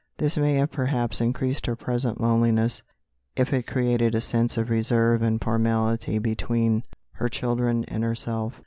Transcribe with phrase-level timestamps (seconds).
[0.17, 2.81] This may have perhaps increased her present loneliness,
[3.35, 6.81] if it created a sense of reserve and formality between
[7.11, 8.59] her children and herself.